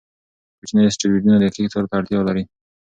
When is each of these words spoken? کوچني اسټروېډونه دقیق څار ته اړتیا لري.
کوچني 0.57 0.83
اسټروېډونه 0.87 1.37
دقیق 1.43 1.67
څار 1.73 1.85
ته 1.89 1.93
اړتیا 1.99 2.19
لري. 2.27 2.43